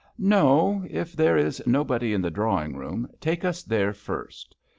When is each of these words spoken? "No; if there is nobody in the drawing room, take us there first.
"No; 0.17 0.83
if 0.89 1.13
there 1.15 1.37
is 1.37 1.61
nobody 1.67 2.11
in 2.11 2.23
the 2.23 2.31
drawing 2.31 2.75
room, 2.75 3.07
take 3.19 3.45
us 3.45 3.61
there 3.61 3.93
first. 3.93 4.55